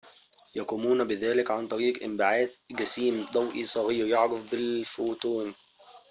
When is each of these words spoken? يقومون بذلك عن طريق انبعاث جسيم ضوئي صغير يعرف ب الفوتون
يقومون 0.55 1.03
بذلك 1.07 1.51
عن 1.51 1.67
طريق 1.67 2.03
انبعاث 2.03 2.59
جسيم 2.71 3.25
ضوئي 3.33 3.65
صغير 3.65 4.07
يعرف 4.07 4.51
ب 4.53 4.57
الفوتون 4.57 5.55